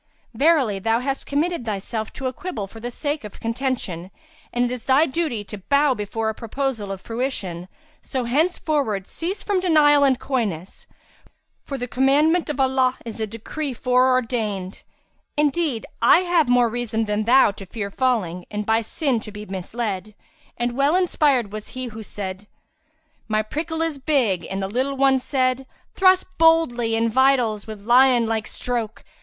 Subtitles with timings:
[0.33, 4.09] Verily, thou hast committed thyself to a quibble for the sake of contention,
[4.51, 7.67] and it is thy duty to bow before a proposal of fruition,
[8.01, 10.87] so henceforward cease from denial and coyness,
[11.63, 14.81] for the commandment of Allah is a decree foreordained:[FN#337]
[15.37, 19.45] indeed, I have more reason than thou to fear falling and by sin to be
[19.45, 20.15] misled;
[20.57, 22.47] and well inspired was he who said,
[23.27, 27.85] 'My prickle is big and the little one said, * 'Thrust boldly in vitals with
[27.85, 29.05] lion like stroke!